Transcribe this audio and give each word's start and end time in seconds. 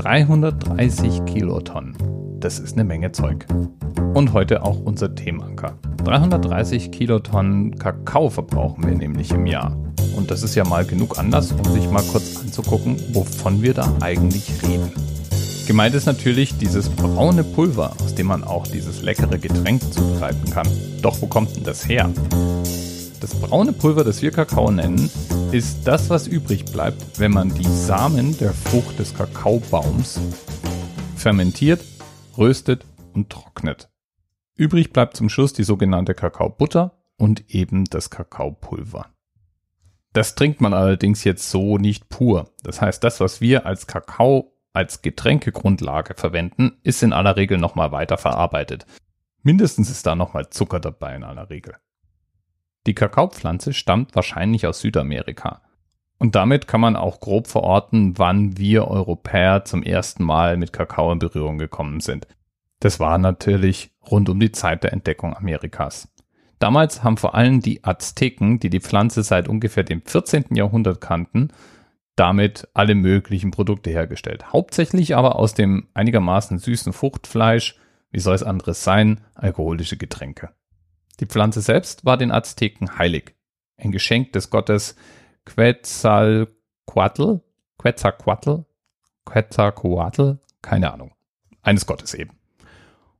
330 0.00 1.26
Kilotonnen. 1.26 1.94
Das 2.40 2.58
ist 2.58 2.72
eine 2.72 2.84
Menge 2.84 3.12
Zeug. 3.12 3.44
Und 4.14 4.32
heute 4.32 4.62
auch 4.62 4.80
unser 4.80 5.14
Themenanker. 5.14 5.74
330 6.04 6.90
Kilotonnen 6.90 7.78
Kakao 7.78 8.30
verbrauchen 8.30 8.86
wir 8.86 8.94
nämlich 8.94 9.30
im 9.30 9.46
Jahr. 9.46 9.76
Und 10.16 10.30
das 10.30 10.42
ist 10.42 10.54
ja 10.54 10.64
mal 10.64 10.86
genug 10.86 11.18
Anlass, 11.18 11.52
um 11.52 11.70
sich 11.70 11.90
mal 11.90 12.02
kurz 12.04 12.40
anzugucken, 12.40 12.96
wovon 13.12 13.60
wir 13.60 13.74
da 13.74 13.92
eigentlich 14.00 14.50
reden. 14.62 14.90
Gemeint 15.66 15.94
ist 15.94 16.06
natürlich 16.06 16.56
dieses 16.56 16.88
braune 16.88 17.44
Pulver, 17.44 17.92
aus 18.02 18.14
dem 18.14 18.28
man 18.28 18.42
auch 18.42 18.66
dieses 18.66 19.02
leckere 19.02 19.38
Getränk 19.38 19.82
zubereiten 19.92 20.50
kann. 20.50 20.66
Doch 21.02 21.20
wo 21.20 21.26
kommt 21.26 21.56
denn 21.56 21.64
das 21.64 21.86
her? 21.86 22.08
Das 23.20 23.34
braune 23.34 23.74
Pulver, 23.74 24.02
das 24.02 24.22
wir 24.22 24.30
Kakao 24.30 24.70
nennen, 24.70 25.10
ist 25.52 25.86
das, 25.86 26.08
was 26.08 26.26
übrig 26.26 26.64
bleibt, 26.64 27.20
wenn 27.20 27.32
man 27.32 27.54
die 27.54 27.68
Samen 27.68 28.38
der 28.38 28.54
Frucht 28.54 28.98
des 28.98 29.14
Kakaobaums 29.14 30.18
fermentiert, 31.16 31.84
röstet 32.38 32.86
und 33.12 33.28
trocknet. 33.28 33.90
Übrig 34.56 34.94
bleibt 34.94 35.18
zum 35.18 35.28
Schluss 35.28 35.52
die 35.52 35.64
sogenannte 35.64 36.14
Kakaobutter 36.14 36.98
und 37.18 37.54
eben 37.54 37.84
das 37.84 38.08
Kakaopulver. 38.08 39.10
Das 40.14 40.34
trinkt 40.34 40.62
man 40.62 40.72
allerdings 40.72 41.22
jetzt 41.22 41.50
so 41.50 41.76
nicht 41.76 42.08
pur. 42.08 42.50
Das 42.62 42.80
heißt, 42.80 43.04
das, 43.04 43.20
was 43.20 43.42
wir 43.42 43.66
als 43.66 43.86
Kakao 43.86 44.56
als 44.72 45.02
Getränkegrundlage 45.02 46.14
verwenden, 46.14 46.78
ist 46.84 47.02
in 47.02 47.12
aller 47.12 47.36
Regel 47.36 47.58
nochmal 47.58 47.92
weiter 47.92 48.16
verarbeitet. 48.16 48.86
Mindestens 49.42 49.90
ist 49.90 50.06
da 50.06 50.14
nochmal 50.14 50.48
Zucker 50.48 50.80
dabei 50.80 51.16
in 51.16 51.24
aller 51.24 51.50
Regel. 51.50 51.74
Die 52.86 52.94
Kakaopflanze 52.94 53.72
stammt 53.72 54.14
wahrscheinlich 54.14 54.66
aus 54.66 54.80
Südamerika. 54.80 55.62
Und 56.18 56.34
damit 56.34 56.68
kann 56.68 56.80
man 56.80 56.96
auch 56.96 57.20
grob 57.20 57.46
verorten, 57.46 58.18
wann 58.18 58.58
wir 58.58 58.88
Europäer 58.88 59.64
zum 59.64 59.82
ersten 59.82 60.22
Mal 60.24 60.56
mit 60.56 60.72
Kakao 60.72 61.12
in 61.12 61.18
Berührung 61.18 61.58
gekommen 61.58 62.00
sind. 62.00 62.26
Das 62.80 63.00
war 63.00 63.18
natürlich 63.18 63.90
rund 64.10 64.28
um 64.28 64.40
die 64.40 64.52
Zeit 64.52 64.84
der 64.84 64.92
Entdeckung 64.92 65.34
Amerikas. 65.34 66.08
Damals 66.58 67.02
haben 67.02 67.16
vor 67.16 67.34
allem 67.34 67.60
die 67.60 67.84
Azteken, 67.84 68.60
die 68.60 68.68
die 68.68 68.80
Pflanze 68.80 69.22
seit 69.22 69.48
ungefähr 69.48 69.82
dem 69.82 70.02
14. 70.02 70.54
Jahrhundert 70.54 71.00
kannten, 71.00 71.48
damit 72.16 72.68
alle 72.74 72.94
möglichen 72.94 73.50
Produkte 73.50 73.88
hergestellt. 73.88 74.52
Hauptsächlich 74.52 75.16
aber 75.16 75.36
aus 75.36 75.54
dem 75.54 75.88
einigermaßen 75.94 76.58
süßen 76.58 76.92
Fruchtfleisch, 76.92 77.78
wie 78.10 78.20
soll 78.20 78.34
es 78.34 78.42
anderes 78.42 78.84
sein, 78.84 79.20
alkoholische 79.34 79.96
Getränke. 79.96 80.50
Die 81.20 81.26
Pflanze 81.26 81.60
selbst 81.60 82.04
war 82.06 82.16
den 82.16 82.32
Azteken 82.32 82.98
heilig. 82.98 83.34
Ein 83.76 83.92
Geschenk 83.92 84.32
des 84.32 84.48
Gottes 84.50 84.96
Quetzalcoatl, 85.44 87.40
Quetzalcoatl, 87.78 88.64
Quetzalcoatl, 89.26 90.38
keine 90.62 90.92
Ahnung. 90.92 91.12
Eines 91.62 91.86
Gottes 91.86 92.14
eben. 92.14 92.38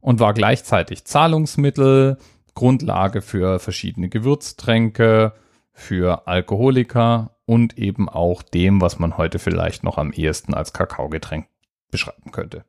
Und 0.00 0.18
war 0.18 0.32
gleichzeitig 0.32 1.04
Zahlungsmittel, 1.04 2.16
Grundlage 2.54 3.20
für 3.20 3.58
verschiedene 3.58 4.08
Gewürztränke, 4.08 5.34
für 5.72 6.26
Alkoholiker 6.26 7.36
und 7.44 7.78
eben 7.78 8.08
auch 8.08 8.42
dem, 8.42 8.80
was 8.80 8.98
man 8.98 9.18
heute 9.18 9.38
vielleicht 9.38 9.84
noch 9.84 9.98
am 9.98 10.12
ehesten 10.12 10.54
als 10.54 10.72
Kakaogetränk 10.72 11.48
beschreiben 11.90 12.32
könnte. 12.32 12.64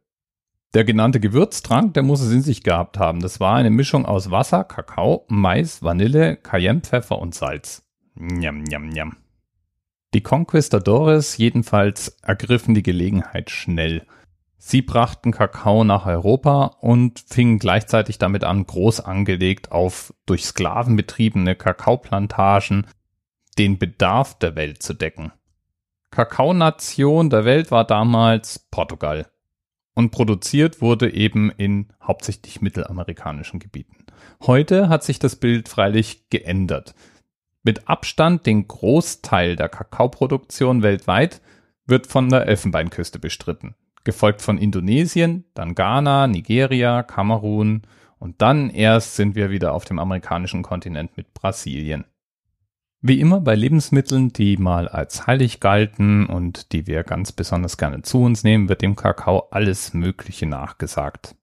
Der 0.74 0.86
genannte 0.86 1.20
Gewürztrank, 1.20 1.96
der 1.96 2.04
muss 2.04 2.22
es 2.22 2.32
in 2.32 2.42
sich 2.42 2.64
gehabt 2.64 2.98
haben. 2.98 3.20
Das 3.20 3.42
war 3.42 3.56
eine 3.56 3.70
Mischung 3.70 4.06
aus 4.06 4.32
Wasser, 4.32 4.64
Kakao, 4.64 5.26
Mais, 5.28 5.84
Vanille, 5.84 6.38
Cayennepfeffer 6.38 7.20
und 7.20 7.36
Salz. 7.36 7.84
Njam, 8.16 8.64
njam, 8.64 8.88
njam. 8.88 9.18
Die 10.14 10.22
Conquistadores 10.22 11.38
jedenfalls 11.38 12.18
ergriffen 12.22 12.74
die 12.74 12.84
Gelegenheit 12.84 13.50
schnell. 13.50 14.06
Sie 14.58 14.82
brachten 14.82 15.32
Kakao 15.32 15.84
nach 15.84 16.06
Europa 16.06 16.78
und 16.80 17.22
fingen 17.28 17.60
gleichzeitig 17.60 18.18
damit 18.18 18.46
an, 18.46 18.66
groß 18.66 19.02
angelegt 19.02 19.72
auf 19.74 20.14
durch 20.26 20.46
Sklaven 20.46 20.96
betriebene 20.96 21.56
Kakaoplantagen 21.56 22.88
den 23.58 23.78
Bedarf 23.78 24.38
der 24.40 24.56
Welt 24.56 24.84
zu 24.84 24.94
decken. 24.94 25.34
Kakaonation 26.12 27.30
der 27.30 27.44
Welt 27.44 27.72
war 27.72 27.86
damals 27.86 28.60
Portugal 28.70 29.26
und 29.94 30.12
produziert 30.12 30.82
wurde 30.82 31.14
eben 31.14 31.52
in 31.52 31.88
hauptsächlich 32.02 32.62
mittelamerikanischen 32.62 33.60
Gebieten. 33.60 34.06
Heute 34.42 34.90
hat 34.90 35.04
sich 35.04 35.20
das 35.20 35.36
Bild 35.36 35.70
freilich 35.70 36.30
geändert. 36.30 36.96
Mit 37.64 37.88
Abstand 37.88 38.46
den 38.46 38.68
Großteil 38.68 39.56
der 39.56 39.70
Kakaoproduktion 39.70 40.82
weltweit 40.82 41.42
wird 41.86 42.08
von 42.08 42.30
der 42.30 42.48
Elfenbeinküste 42.48 43.20
bestritten, 43.20 43.76
gefolgt 44.04 44.42
von 44.42 44.58
Indonesien, 44.58 45.46
dann 45.54 45.76
Ghana, 45.76 46.28
Nigeria, 46.28 47.04
Kamerun 47.04 47.84
und 48.18 48.42
dann 48.42 48.70
erst 48.70 49.16
sind 49.16 49.36
wir 49.36 49.52
wieder 49.52 49.74
auf 49.74 49.86
dem 49.86 50.00
amerikanischen 50.00 50.64
Kontinent 50.64 51.18
mit 51.18 51.34
Brasilien. 51.34 52.06
Wie 53.04 53.20
immer 53.20 53.42
bei 53.42 53.56
Lebensmitteln, 53.56 54.32
die 54.32 54.58
mal 54.58 54.88
als 54.88 55.26
heilig 55.26 55.60
galten 55.60 56.28
und 56.28 56.72
die 56.72 56.86
wir 56.86 57.04
ganz 57.04 57.32
besonders 57.32 57.78
gerne 57.78 58.04
zu 58.04 58.22
uns 58.22 58.44
nehmen, 58.44 58.70
wird 58.70 58.84
dem 58.84 58.96
Kakao 58.96 59.48
alles 59.50 59.96
Mögliche 59.96 60.46
nachgesagt. 60.46 61.36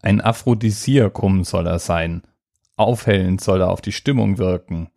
Ein 0.00 0.22
Aphrodisiakum 0.22 1.44
soll 1.44 1.66
er 1.66 1.80
sein, 1.80 2.22
aufhellend 2.76 3.42
soll 3.42 3.60
er 3.60 3.70
auf 3.70 3.82
die 3.82 3.92
Stimmung 3.92 4.38
wirken, 4.38 4.88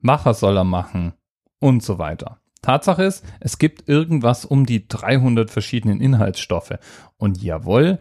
Macher 0.00 0.34
soll 0.34 0.56
er 0.56 0.64
machen 0.64 1.14
und 1.58 1.82
so 1.82 1.98
weiter. 1.98 2.40
Tatsache 2.62 3.02
ist, 3.02 3.24
es 3.40 3.58
gibt 3.58 3.88
irgendwas 3.88 4.44
um 4.44 4.66
die 4.66 4.86
300 4.86 5.50
verschiedenen 5.50 6.00
Inhaltsstoffe 6.00 6.78
und 7.16 7.42
jawohl, 7.42 7.98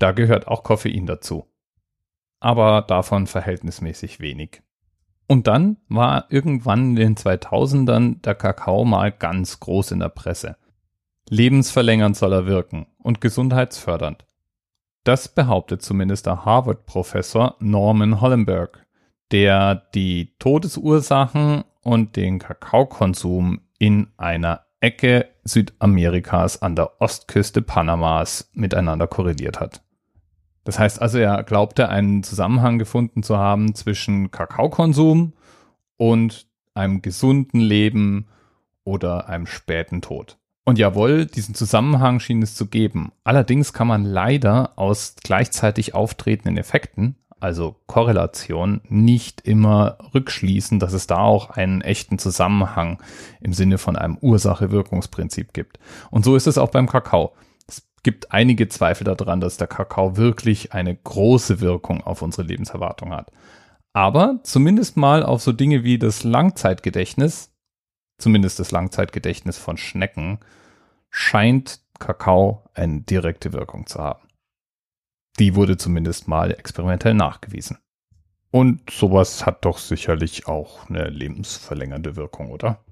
da 0.00 0.10
gehört 0.10 0.48
auch 0.48 0.64
Koffein 0.64 1.06
dazu. 1.06 1.46
Aber 2.40 2.82
davon 2.82 3.28
verhältnismäßig 3.28 4.18
wenig. 4.18 4.62
Und 5.28 5.46
dann 5.46 5.76
war 5.88 6.26
irgendwann 6.28 6.90
in 6.90 6.96
den 6.96 7.16
2000ern 7.16 8.22
der 8.22 8.34
Kakao 8.34 8.84
mal 8.84 9.10
ganz 9.10 9.60
groß 9.60 9.92
in 9.92 10.00
der 10.00 10.08
Presse. 10.08 10.56
Lebensverlängernd 11.28 12.16
soll 12.16 12.32
er 12.32 12.46
wirken 12.46 12.86
und 12.98 13.20
gesundheitsfördernd. 13.20 14.24
Das 15.02 15.28
behauptet 15.28 15.82
zumindest 15.82 16.26
der 16.26 16.44
Harvard-Professor 16.44 17.56
Norman 17.58 18.20
Hollenberg, 18.20 18.86
der 19.32 19.74
die 19.94 20.36
Todesursachen 20.38 21.64
und 21.82 22.16
den 22.16 22.38
Kakaokonsum 22.38 23.60
in 23.78 24.08
einer 24.16 24.66
Ecke 24.80 25.28
Südamerikas 25.44 26.62
an 26.62 26.76
der 26.76 27.00
Ostküste 27.00 27.62
Panamas 27.62 28.50
miteinander 28.52 29.06
korreliert 29.06 29.60
hat. 29.60 29.82
Das 30.66 30.80
heißt 30.80 31.00
also, 31.00 31.18
er 31.18 31.44
glaubte 31.44 31.88
einen 31.90 32.24
Zusammenhang 32.24 32.80
gefunden 32.80 33.22
zu 33.22 33.38
haben 33.38 33.76
zwischen 33.76 34.32
Kakaokonsum 34.32 35.32
und 35.96 36.48
einem 36.74 37.02
gesunden 37.02 37.60
Leben 37.60 38.26
oder 38.82 39.28
einem 39.28 39.46
späten 39.46 40.02
Tod. 40.02 40.38
Und 40.64 40.80
jawohl, 40.80 41.26
diesen 41.26 41.54
Zusammenhang 41.54 42.18
schien 42.18 42.42
es 42.42 42.56
zu 42.56 42.66
geben. 42.66 43.12
Allerdings 43.22 43.72
kann 43.72 43.86
man 43.86 44.04
leider 44.04 44.72
aus 44.74 45.14
gleichzeitig 45.22 45.94
auftretenden 45.94 46.58
Effekten, 46.58 47.14
also 47.38 47.76
Korrelation, 47.86 48.80
nicht 48.88 49.42
immer 49.42 49.98
rückschließen, 50.14 50.80
dass 50.80 50.94
es 50.94 51.06
da 51.06 51.18
auch 51.18 51.50
einen 51.50 51.80
echten 51.80 52.18
Zusammenhang 52.18 53.00
im 53.40 53.52
Sinne 53.52 53.78
von 53.78 53.94
einem 53.94 54.18
Ursache-Wirkungsprinzip 54.20 55.52
gibt. 55.52 55.78
Und 56.10 56.24
so 56.24 56.34
ist 56.34 56.48
es 56.48 56.58
auch 56.58 56.70
beim 56.70 56.88
Kakao 56.88 57.34
gibt 58.06 58.30
einige 58.30 58.68
Zweifel 58.68 59.02
daran, 59.02 59.40
dass 59.40 59.56
der 59.56 59.66
Kakao 59.66 60.16
wirklich 60.16 60.72
eine 60.72 60.94
große 60.94 61.60
Wirkung 61.60 62.04
auf 62.04 62.22
unsere 62.22 62.46
Lebenserwartung 62.46 63.12
hat. 63.12 63.32
Aber 63.92 64.38
zumindest 64.44 64.96
mal 64.96 65.24
auf 65.24 65.42
so 65.42 65.50
Dinge 65.50 65.82
wie 65.82 65.98
das 65.98 66.22
Langzeitgedächtnis, 66.22 67.52
zumindest 68.16 68.60
das 68.60 68.70
Langzeitgedächtnis 68.70 69.58
von 69.58 69.76
Schnecken, 69.76 70.38
scheint 71.10 71.80
Kakao 71.98 72.62
eine 72.74 73.00
direkte 73.00 73.52
Wirkung 73.52 73.88
zu 73.88 73.98
haben. 73.98 74.28
Die 75.40 75.56
wurde 75.56 75.76
zumindest 75.76 76.28
mal 76.28 76.52
experimentell 76.52 77.14
nachgewiesen. 77.14 77.78
Und 78.52 78.88
sowas 78.88 79.46
hat 79.46 79.64
doch 79.64 79.78
sicherlich 79.78 80.46
auch 80.46 80.88
eine 80.88 81.08
lebensverlängernde 81.08 82.14
Wirkung, 82.14 82.52
oder? 82.52 82.84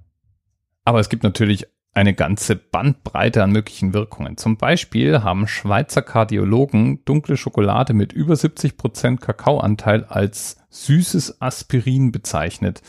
Aber 0.84 0.98
es 0.98 1.08
gibt 1.08 1.22
natürlich 1.22 1.68
eine 1.94 2.14
ganze 2.14 2.56
Bandbreite 2.56 3.42
an 3.42 3.52
möglichen 3.52 3.94
Wirkungen. 3.94 4.36
Zum 4.36 4.56
Beispiel 4.56 5.22
haben 5.22 5.46
Schweizer 5.46 6.02
Kardiologen 6.02 7.04
dunkle 7.04 7.36
Schokolade 7.36 7.94
mit 7.94 8.12
über 8.12 8.34
70 8.36 8.76
Prozent 8.76 9.20
Kakaoanteil 9.20 10.04
als 10.04 10.56
süßes 10.70 11.40
Aspirin 11.40 12.10
bezeichnet. 12.10 12.82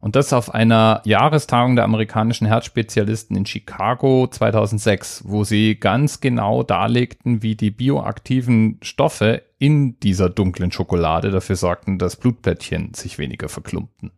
Und 0.00 0.16
das 0.16 0.32
auf 0.32 0.54
einer 0.54 1.02
Jahrestagung 1.04 1.76
der 1.76 1.84
amerikanischen 1.84 2.46
Herzspezialisten 2.46 3.36
in 3.36 3.44
Chicago 3.44 4.26
2006, 4.30 5.24
wo 5.26 5.44
sie 5.44 5.76
ganz 5.78 6.20
genau 6.20 6.62
darlegten, 6.62 7.42
wie 7.42 7.54
die 7.54 7.70
bioaktiven 7.70 8.78
Stoffe 8.82 9.42
in 9.58 10.00
dieser 10.00 10.30
dunklen 10.30 10.72
Schokolade 10.72 11.30
dafür 11.30 11.56
sorgten, 11.56 11.98
dass 11.98 12.16
Blutplättchen 12.16 12.94
sich 12.94 13.18
weniger 13.18 13.50
verklumpten. 13.50 14.10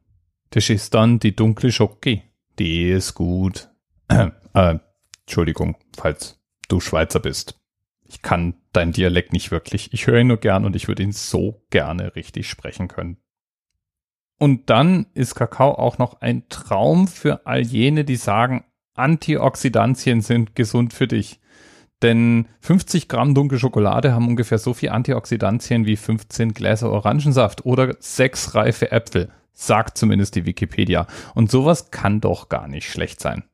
Das 0.50 0.70
ist 0.70 0.94
dann 0.94 1.18
die 1.18 1.34
dunkle 1.34 1.72
Schoki. 1.72 2.22
Die 2.58 2.90
ist 2.90 3.14
gut. 3.14 3.71
Äh, 4.08 4.78
Entschuldigung, 5.22 5.76
falls 5.96 6.40
du 6.68 6.80
Schweizer 6.80 7.20
bist. 7.20 7.58
Ich 8.04 8.22
kann 8.22 8.54
deinen 8.72 8.92
Dialekt 8.92 9.32
nicht 9.32 9.50
wirklich. 9.50 9.92
Ich 9.92 10.06
höre 10.06 10.20
ihn 10.20 10.26
nur 10.26 10.36
gern 10.36 10.64
und 10.64 10.76
ich 10.76 10.88
würde 10.88 11.02
ihn 11.02 11.12
so 11.12 11.64
gerne 11.70 12.14
richtig 12.14 12.48
sprechen 12.48 12.88
können. 12.88 13.16
Und 14.38 14.70
dann 14.70 15.06
ist 15.14 15.34
Kakao 15.34 15.78
auch 15.78 15.98
noch 15.98 16.20
ein 16.20 16.48
Traum 16.48 17.06
für 17.08 17.46
all 17.46 17.60
jene, 17.60 18.04
die 18.04 18.16
sagen, 18.16 18.64
Antioxidantien 18.94 20.20
sind 20.20 20.54
gesund 20.54 20.92
für 20.92 21.06
dich. 21.06 21.40
Denn 22.02 22.48
50 22.60 23.08
Gramm 23.08 23.34
dunkle 23.34 23.58
Schokolade 23.58 24.12
haben 24.12 24.26
ungefähr 24.26 24.58
so 24.58 24.74
viel 24.74 24.88
Antioxidantien 24.88 25.86
wie 25.86 25.96
15 25.96 26.52
Gläser 26.52 26.90
Orangensaft 26.90 27.64
oder 27.64 27.94
sechs 28.00 28.54
reife 28.56 28.90
Äpfel, 28.90 29.30
sagt 29.52 29.96
zumindest 29.96 30.34
die 30.34 30.44
Wikipedia. 30.44 31.06
Und 31.34 31.50
sowas 31.50 31.92
kann 31.92 32.20
doch 32.20 32.48
gar 32.48 32.66
nicht 32.66 32.90
schlecht 32.90 33.20
sein. 33.20 33.44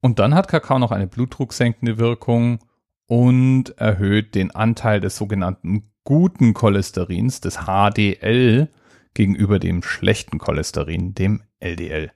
Und 0.00 0.18
dann 0.18 0.34
hat 0.34 0.48
Kakao 0.48 0.78
noch 0.78 0.92
eine 0.92 1.06
blutdrucksenkende 1.06 1.98
Wirkung 1.98 2.60
und 3.06 3.70
erhöht 3.78 4.34
den 4.34 4.50
Anteil 4.50 5.00
des 5.00 5.16
sogenannten 5.16 5.90
guten 6.04 6.54
Cholesterins, 6.54 7.40
des 7.40 7.66
HDL, 7.66 8.68
gegenüber 9.14 9.58
dem 9.58 9.82
schlechten 9.82 10.38
Cholesterin, 10.38 11.14
dem 11.14 11.42
LDL. 11.58 12.12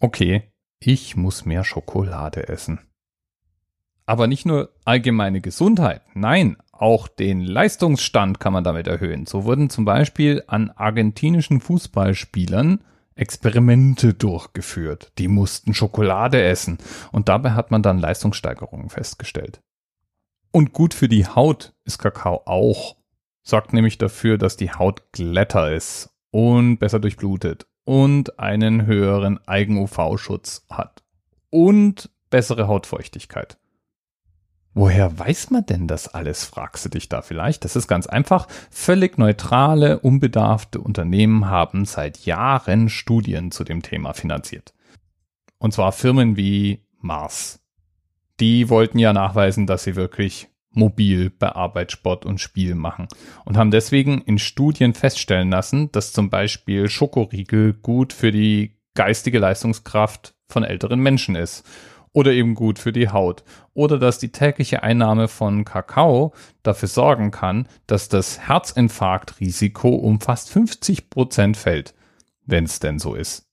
Okay, 0.00 0.52
ich 0.78 1.16
muss 1.16 1.44
mehr 1.44 1.64
Schokolade 1.64 2.48
essen. 2.48 2.80
Aber 4.06 4.26
nicht 4.26 4.46
nur 4.46 4.72
allgemeine 4.84 5.40
Gesundheit, 5.40 6.02
nein, 6.14 6.56
auch 6.72 7.08
den 7.08 7.40
Leistungsstand 7.40 8.38
kann 8.38 8.52
man 8.52 8.64
damit 8.64 8.86
erhöhen. 8.86 9.26
So 9.26 9.44
wurden 9.44 9.70
zum 9.70 9.84
Beispiel 9.84 10.44
an 10.46 10.70
argentinischen 10.70 11.60
Fußballspielern 11.60 12.84
Experimente 13.18 14.14
durchgeführt. 14.14 15.12
Die 15.18 15.28
mussten 15.28 15.74
Schokolade 15.74 16.42
essen 16.42 16.78
und 17.12 17.28
dabei 17.28 17.52
hat 17.52 17.70
man 17.70 17.82
dann 17.82 17.98
Leistungssteigerungen 17.98 18.90
festgestellt. 18.90 19.60
Und 20.50 20.72
gut 20.72 20.94
für 20.94 21.08
die 21.08 21.26
Haut 21.26 21.74
ist 21.84 21.98
Kakao 21.98 22.42
auch. 22.46 22.96
Sorgt 23.42 23.72
nämlich 23.72 23.98
dafür, 23.98 24.38
dass 24.38 24.56
die 24.56 24.70
Haut 24.70 25.12
glätter 25.12 25.74
ist 25.74 26.10
und 26.30 26.78
besser 26.78 27.00
durchblutet 27.00 27.66
und 27.84 28.38
einen 28.38 28.86
höheren 28.86 29.40
Eigen-UV-Schutz 29.46 30.66
hat 30.70 31.02
und 31.50 32.10
bessere 32.30 32.68
Hautfeuchtigkeit. 32.68 33.58
Woher 34.74 35.18
weiß 35.18 35.50
man 35.50 35.66
denn 35.66 35.88
das 35.88 36.08
alles, 36.08 36.44
fragst 36.44 36.84
du 36.84 36.88
dich 36.90 37.08
da 37.08 37.22
vielleicht? 37.22 37.64
Das 37.64 37.74
ist 37.74 37.88
ganz 37.88 38.06
einfach. 38.06 38.46
Völlig 38.70 39.18
neutrale, 39.18 39.98
unbedarfte 39.98 40.80
Unternehmen 40.80 41.46
haben 41.46 41.84
seit 41.84 42.24
Jahren 42.26 42.88
Studien 42.88 43.50
zu 43.50 43.64
dem 43.64 43.82
Thema 43.82 44.12
finanziert. 44.12 44.74
Und 45.58 45.72
zwar 45.72 45.92
Firmen 45.92 46.36
wie 46.36 46.84
Mars. 47.00 47.60
Die 48.40 48.68
wollten 48.68 48.98
ja 48.98 49.12
nachweisen, 49.12 49.66
dass 49.66 49.82
sie 49.82 49.96
wirklich 49.96 50.48
mobil 50.70 51.30
bei 51.30 51.48
Arbeit, 51.48 51.90
Sport 51.90 52.24
und 52.24 52.40
Spiel 52.40 52.74
machen 52.74 53.08
und 53.44 53.56
haben 53.56 53.70
deswegen 53.70 54.20
in 54.20 54.38
Studien 54.38 54.94
feststellen 54.94 55.50
lassen, 55.50 55.90
dass 55.92 56.12
zum 56.12 56.30
Beispiel 56.30 56.88
Schokoriegel 56.88 57.72
gut 57.72 58.12
für 58.12 58.30
die 58.30 58.76
geistige 58.94 59.38
Leistungskraft 59.38 60.34
von 60.48 60.62
älteren 60.62 61.00
Menschen 61.00 61.34
ist 61.34 61.64
oder 62.12 62.32
eben 62.32 62.54
gut 62.54 62.78
für 62.78 62.92
die 62.92 63.08
Haut. 63.08 63.44
Oder 63.74 63.98
dass 63.98 64.18
die 64.18 64.32
tägliche 64.32 64.82
Einnahme 64.82 65.28
von 65.28 65.64
Kakao 65.64 66.32
dafür 66.62 66.88
sorgen 66.88 67.30
kann, 67.30 67.68
dass 67.86 68.08
das 68.08 68.48
Herzinfarktrisiko 68.48 69.88
um 69.88 70.20
fast 70.20 70.50
50 70.50 71.10
Prozent 71.10 71.56
fällt, 71.56 71.94
wenn 72.44 72.64
es 72.64 72.80
denn 72.80 72.98
so 72.98 73.14
ist. 73.14 73.46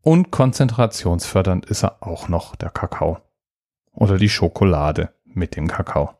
Und 0.00 0.30
konzentrationsfördernd 0.30 1.66
ist 1.66 1.82
er 1.82 2.02
auch 2.02 2.28
noch, 2.28 2.56
der 2.56 2.70
Kakao. 2.70 3.18
Oder 3.92 4.18
die 4.18 4.28
Schokolade 4.28 5.14
mit 5.24 5.56
dem 5.56 5.68
Kakao. 5.68 6.10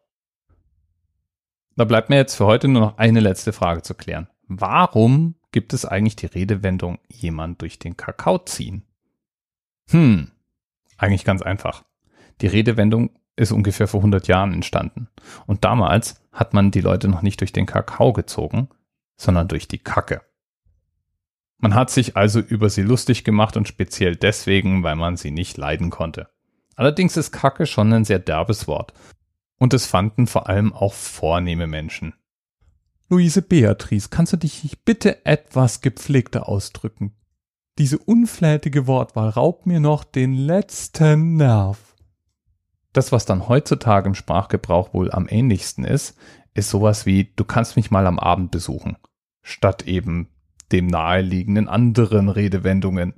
Da 1.77 1.85
bleibt 1.85 2.09
mir 2.09 2.17
jetzt 2.17 2.37
für 2.37 2.47
heute 2.47 2.69
nur 2.69 2.81
noch 2.81 2.99
eine 2.99 3.21
letzte 3.21 3.53
Frage 3.53 3.83
zu 3.83 3.95
klären. 3.95 4.29
Warum 4.47 5.35
gibt 5.53 5.73
es 5.73 5.85
eigentlich 5.85 6.17
die 6.17 6.27
Redewendung 6.27 6.99
jemand 7.09 7.63
durch 7.63 7.79
den 7.79 7.97
Kakao 7.97 8.39
ziehen? 8.39 8.85
Hm, 9.91 10.31
eigentlich 10.99 11.25
ganz 11.25 11.43
einfach. 11.43 11.85
Die 12.41 12.47
Redewendung 12.47 13.11
ist 13.37 13.53
ungefähr 13.53 13.89
vor 13.89 14.01
100 14.01 14.29
Jahren 14.29 14.53
entstanden. 14.53 15.09
Und 15.47 15.65
damals 15.65 16.21
hat 16.33 16.55
man 16.55 16.71
die 16.71 16.81
Leute 16.81 17.09
noch 17.09 17.23
nicht 17.23 17.41
durch 17.41 17.53
den 17.53 17.67
Kakao 17.67 18.13
gezogen, 18.13 18.69
sondern 19.17 19.49
durch 19.49 19.69
die 19.69 19.79
Kacke. 19.79 20.23
Man 21.59 21.75
hat 21.75 21.91
sich 21.91 22.17
also 22.17 22.41
über 22.41 22.69
sie 22.69 22.83
lustig 22.83 23.25
gemacht 23.25 23.57
und 23.57 23.69
speziell 23.69 24.17
deswegen, 24.17 24.83
weil 24.83 24.97
man 24.97 25.17
sie 25.17 25.31
nicht 25.31 25.57
leiden 25.57 25.91
konnte. 25.91 26.29
Allerdings 26.77 27.17
ist 27.17 27.33
Kacke 27.33 27.67
schon 27.67 27.93
ein 27.93 28.05
sehr 28.05 28.19
derbes 28.19 28.67
Wort. 28.69 28.93
Und 29.59 29.73
es 29.73 29.87
fanden 29.87 30.27
vor 30.27 30.49
allem 30.49 30.73
auch 30.73 30.93
vornehme 30.93 31.67
Menschen. 31.67 32.15
Luise 33.09 33.43
Beatrice, 33.43 34.09
kannst 34.11 34.33
du 34.33 34.37
dich 34.37 34.79
bitte 34.85 35.25
etwas 35.25 35.81
gepflegter 35.81 36.49
ausdrücken? 36.49 37.15
Diese 37.79 37.99
unflätige 37.99 38.87
Wortwahl 38.87 39.31
raubt 39.31 39.67
mir 39.67 39.81
noch 39.81 40.05
den 40.05 40.35
letzten 40.35 41.37
Nerv. 41.37 41.97
Das, 42.93 43.11
was 43.11 43.27
dann 43.27 43.49
heutzutage 43.49 44.07
im 44.07 44.15
Sprachgebrauch 44.15 44.95
wohl 44.95 45.11
am 45.11 45.27
ähnlichsten 45.29 45.85
ist, 45.85 46.17
ist 46.55 46.71
sowas 46.71 47.05
wie 47.05 47.33
du 47.35 47.45
kannst 47.45 47.75
mich 47.75 47.91
mal 47.91 48.07
am 48.07 48.21
Abend 48.21 48.53
besuchen, 48.53 48.97
statt 49.43 49.89
eben 49.89 50.29
dem 50.71 50.87
naheliegenden 50.87 51.69
anderen 51.69 52.29
Redewendungen. 52.29 53.15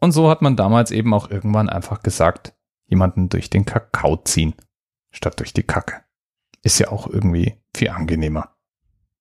Und 0.00 0.12
so 0.12 0.28
hat 0.28 0.42
man 0.42 0.54
damals 0.54 0.90
eben 0.90 1.14
auch 1.14 1.30
irgendwann 1.30 1.70
einfach 1.70 2.02
gesagt, 2.02 2.54
jemanden 2.86 3.30
durch 3.30 3.48
den 3.48 3.64
Kakao 3.64 4.18
ziehen, 4.18 4.52
statt 5.12 5.40
durch 5.40 5.54
die 5.54 5.62
Kacke. 5.62 6.02
Ist 6.62 6.78
ja 6.78 6.88
auch 6.88 7.06
irgendwie 7.06 7.54
viel 7.74 7.88
angenehmer. 7.88 8.54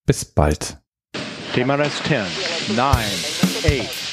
Bis 0.06 0.25
bald. 0.25 0.81
Thema 1.53 1.75
Rest 1.75 2.03
10, 2.03 2.75
9, 2.75 2.95
8, 2.95 4.12